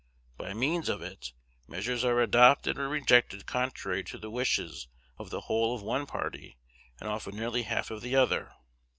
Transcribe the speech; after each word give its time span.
By 0.35 0.55
means 0.55 0.89
of 0.89 1.03
it, 1.03 1.31
measures 1.67 2.03
are 2.03 2.19
adopted 2.21 2.79
or 2.79 2.89
rejected 2.89 3.45
contrary 3.45 4.03
to 4.05 4.17
the 4.17 4.31
wishes 4.31 4.87
of 5.19 5.29
the 5.29 5.41
whole 5.41 5.75
of 5.75 5.83
one 5.83 6.07
party, 6.07 6.57
and 6.99 7.07
often 7.07 7.35
nearly 7.35 7.61
half 7.61 7.91
of 7.91 8.01
the 8.01 8.15
other. 8.15 8.51